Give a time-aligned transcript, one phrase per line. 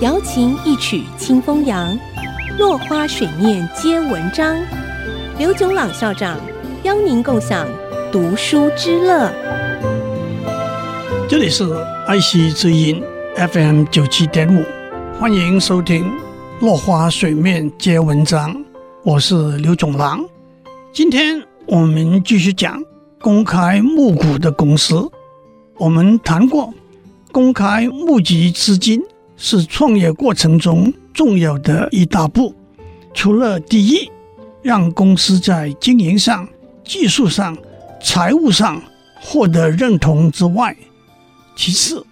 [0.00, 1.98] 瑶琴一曲清风扬，
[2.58, 4.56] 落花水面皆文章。
[5.38, 6.38] 刘炯朗校长
[6.84, 7.66] 邀您共享
[8.12, 9.32] 读书之乐。
[11.28, 11.64] 这里是
[12.06, 13.02] 爱惜之音
[13.36, 14.64] FM 九七点五，
[15.18, 16.04] 欢迎收听
[16.60, 18.54] 《落花水面皆文章》，
[19.04, 20.24] 我是刘炯朗。
[20.92, 22.82] 今天我们继续讲
[23.20, 25.08] 公开募股的公司。
[25.76, 26.72] 我们谈过，
[27.38, 29.00] 公开募集资金
[29.36, 32.52] 是创业过程中重要的一大步。
[33.14, 34.10] 除了第一，
[34.60, 36.48] 让公司在经营上、
[36.82, 37.56] 技术上、
[38.02, 38.82] 财务上
[39.20, 40.76] 获得认同之外，
[41.54, 42.04] 其次，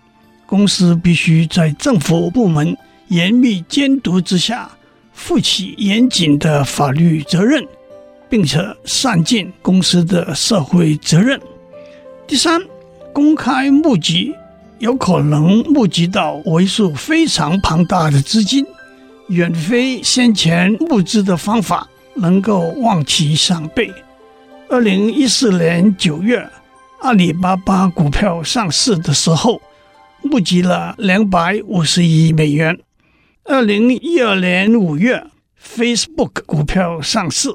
[0.47, 2.77] 公司必须在政府部门
[3.09, 4.71] 严密监督之下，
[5.13, 7.67] 负起严谨的法律责任，
[8.29, 11.41] 并且善尽公司的社会责任。
[12.29, 12.63] 第三。
[13.13, 14.35] 公开募集
[14.79, 18.67] 有可能募集到为数非常庞大的资金，
[19.29, 23.91] 远非先前募资的方法能够望其项背。
[24.69, 26.47] 二零一四年九月，
[27.01, 29.63] 阿里巴巴股票上市的时候，
[30.23, 32.79] 募集了两百五十亿美元。
[33.45, 35.25] 二零一二年五月
[35.59, 37.49] ，Facebook 股票上市，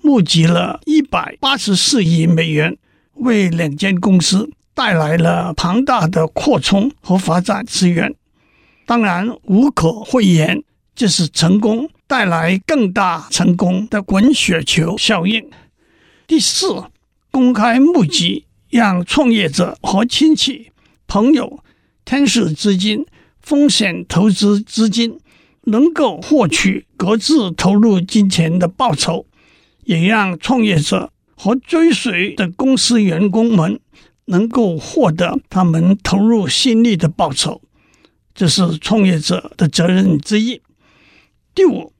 [0.00, 2.76] 募集了一百八十四亿美元，
[3.14, 4.50] 为两间公司。
[4.78, 8.14] 带来了庞大的扩充和发展资源，
[8.86, 10.62] 当然无可讳言，
[10.94, 15.50] 这是成功带来更大成功的滚雪球效应。
[16.28, 16.84] 第四，
[17.32, 20.70] 公开募集让创业者和亲戚、
[21.08, 21.58] 朋友、
[22.04, 23.04] 天使资金、
[23.40, 25.18] 风险投资资金
[25.64, 29.26] 能够获取各自投入金钱的报酬，
[29.82, 33.80] 也让创业者和追随的公司员工们。
[34.28, 37.60] 能够获得他们投入心力的报酬，
[38.34, 40.60] 这是创业者的责任之一。
[41.54, 41.92] 第五，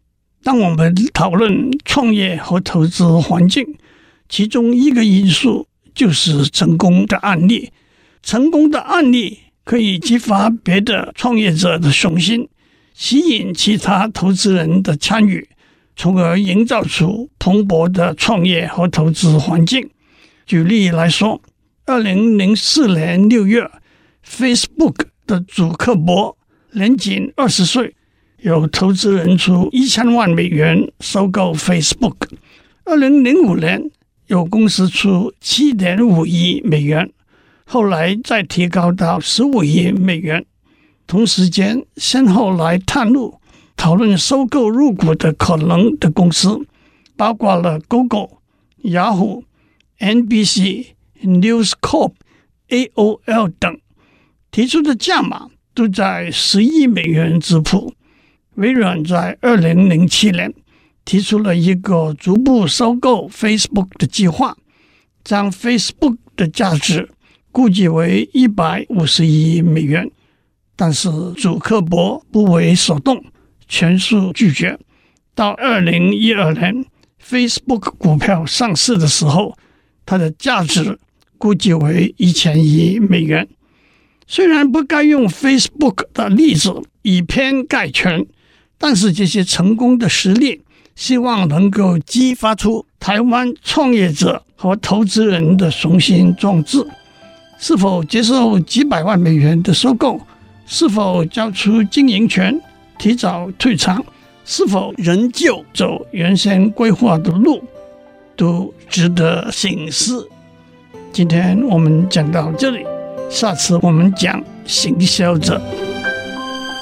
[0.42, 3.76] 当我们讨论创业和投资环境，
[4.28, 7.70] 其中一个因素就是成功的案例。
[8.22, 12.48] 成功的案例可以激发别的创业者的雄心，
[12.92, 15.48] 吸引其他投资人的参与，
[15.96, 19.88] 从而营造出蓬勃的创业和投资环境。
[20.44, 21.40] 举例来说。
[21.88, 23.66] 二零零四年六月
[24.22, 26.36] ，Facebook 的主克伯
[26.72, 27.96] 年仅二十岁，
[28.42, 32.16] 有投资人出一千万美元收购 Facebook。
[32.84, 33.90] 二零零五年，
[34.26, 37.10] 有公司出七点五亿美元，
[37.64, 40.44] 后来再提高到十五亿美元。
[41.06, 43.40] 同时间，先后来探路
[43.78, 46.60] 讨论收购入股的可能的公司，
[47.16, 48.28] 包括了 Google、
[48.82, 49.44] Yahoo、
[49.98, 50.88] NBC。
[51.22, 52.14] News Corp、
[52.68, 53.80] AOL 等
[54.50, 57.94] 提出的价码都在十亿美元之谱。
[58.54, 60.52] 微软在二零零七年
[61.04, 64.56] 提出了一个逐步收购 Facebook 的计划，
[65.22, 67.08] 将 Facebook 的价值
[67.52, 70.10] 估计为一百五十亿美元。
[70.74, 73.24] 但是祖克伯不为所动，
[73.68, 74.78] 全数拒绝。
[75.34, 76.84] 到二零一二年
[77.24, 79.56] Facebook 股票上市的时候，
[80.04, 80.98] 它的价值。
[81.38, 83.48] 估计为一千亿美元。
[84.26, 88.26] 虽然不该用 Facebook 的例子以偏概全，
[88.76, 90.60] 但是这些成功的实例，
[90.94, 96.86] 希望能够激发出台湾创业者和投资人的雄心壮志。
[97.58, 100.20] 是否接受几百万美元的收购？
[100.66, 102.60] 是否交出经营权、
[102.98, 104.04] 提早退场？
[104.44, 107.62] 是否仍旧走原先规划的路？
[108.36, 110.28] 都值得省思。
[111.12, 112.86] 今天我们讲到这里，
[113.28, 115.60] 下次我们讲行销者。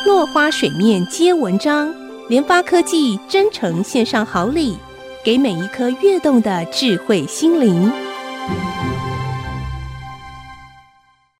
[0.04, 1.92] 落花水面皆文章，
[2.28, 4.76] 联发科技真诚献上好礼，
[5.24, 7.90] 给每一颗跃动的智慧心灵。